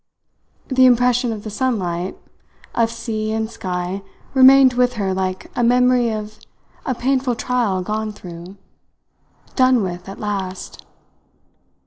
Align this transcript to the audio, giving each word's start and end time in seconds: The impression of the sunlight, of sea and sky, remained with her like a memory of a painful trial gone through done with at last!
The 0.69 0.87
impression 0.87 1.31
of 1.31 1.43
the 1.43 1.51
sunlight, 1.51 2.17
of 2.73 2.89
sea 2.89 3.31
and 3.33 3.47
sky, 3.47 4.01
remained 4.33 4.73
with 4.73 4.93
her 4.93 5.13
like 5.13 5.51
a 5.55 5.63
memory 5.63 6.09
of 6.11 6.39
a 6.87 6.95
painful 6.95 7.35
trial 7.35 7.83
gone 7.83 8.11
through 8.11 8.57
done 9.55 9.83
with 9.83 10.09
at 10.09 10.19
last! 10.19 10.83